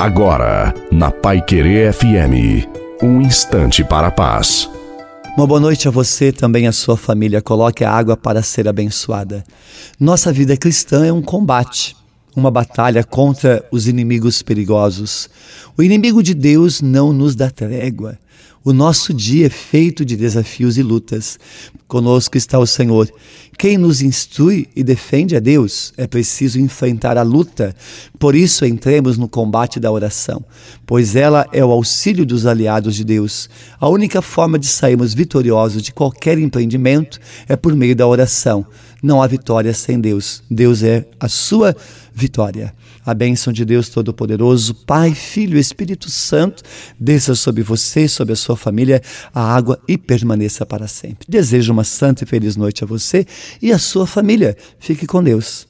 Agora, 0.00 0.72
na 0.90 1.10
Pai 1.10 1.42
Querer 1.42 1.92
FM, 1.92 2.66
um 3.02 3.20
instante 3.20 3.84
para 3.84 4.06
a 4.06 4.10
paz. 4.10 4.66
Uma 5.36 5.46
boa 5.46 5.60
noite 5.60 5.88
a 5.88 5.90
você, 5.90 6.32
também 6.32 6.66
a 6.66 6.72
sua 6.72 6.96
família. 6.96 7.42
Coloque 7.42 7.84
a 7.84 7.92
água 7.92 8.16
para 8.16 8.42
ser 8.42 8.66
abençoada. 8.66 9.44
Nossa 10.00 10.32
vida 10.32 10.56
cristã 10.56 11.04
é 11.04 11.12
um 11.12 11.20
combate, 11.20 11.94
uma 12.34 12.50
batalha 12.50 13.02
contra 13.04 13.64
os 13.70 13.86
inimigos 13.86 14.42
perigosos. 14.42 15.28
O 15.76 15.82
inimigo 15.82 16.22
de 16.22 16.34
Deus 16.34 16.80
não 16.80 17.12
nos 17.12 17.34
dá 17.34 17.50
trégua. 17.50 18.18
O 18.62 18.74
nosso 18.74 19.14
dia 19.14 19.46
é 19.46 19.50
feito 19.50 20.04
de 20.04 20.14
desafios 20.14 20.76
e 20.76 20.82
lutas. 20.82 21.38
Conosco 21.88 22.36
está 22.36 22.58
o 22.58 22.66
Senhor. 22.66 23.10
Quem 23.56 23.78
nos 23.78 24.02
instrui 24.02 24.68
e 24.76 24.84
defende 24.84 25.34
é 25.34 25.40
Deus. 25.40 25.94
É 25.96 26.06
preciso 26.06 26.60
enfrentar 26.60 27.16
a 27.16 27.22
luta. 27.22 27.74
Por 28.18 28.34
isso, 28.34 28.66
entremos 28.66 29.16
no 29.16 29.28
combate 29.28 29.80
da 29.80 29.90
oração, 29.90 30.44
pois 30.84 31.16
ela 31.16 31.46
é 31.54 31.64
o 31.64 31.70
auxílio 31.70 32.26
dos 32.26 32.44
aliados 32.44 32.94
de 32.94 33.02
Deus. 33.02 33.48
A 33.80 33.88
única 33.88 34.20
forma 34.20 34.58
de 34.58 34.66
sairmos 34.66 35.14
vitoriosos 35.14 35.82
de 35.82 35.92
qualquer 35.92 36.38
empreendimento 36.38 37.18
é 37.48 37.56
por 37.56 37.74
meio 37.74 37.96
da 37.96 38.06
oração. 38.06 38.66
Não 39.02 39.22
há 39.22 39.26
vitória 39.26 39.72
sem 39.72 40.00
Deus. 40.00 40.42
Deus 40.50 40.82
é 40.82 41.06
a 41.18 41.28
sua 41.28 41.74
vitória. 42.12 42.74
A 43.04 43.14
bênção 43.14 43.52
de 43.52 43.64
Deus 43.64 43.88
Todo-Poderoso, 43.88 44.74
Pai, 44.74 45.14
Filho 45.14 45.58
Espírito 45.58 46.10
Santo, 46.10 46.62
desça 46.98 47.34
sobre 47.34 47.62
você, 47.62 48.06
sobre 48.06 48.34
a 48.34 48.36
sua 48.36 48.56
família, 48.56 49.02
a 49.34 49.40
água 49.54 49.80
e 49.88 49.96
permaneça 49.96 50.66
para 50.66 50.86
sempre. 50.86 51.26
Desejo 51.28 51.72
uma 51.72 51.84
santa 51.84 52.24
e 52.24 52.26
feliz 52.26 52.56
noite 52.56 52.84
a 52.84 52.86
você 52.86 53.26
e 53.62 53.72
a 53.72 53.78
sua 53.78 54.06
família. 54.06 54.56
Fique 54.78 55.06
com 55.06 55.22
Deus. 55.22 55.58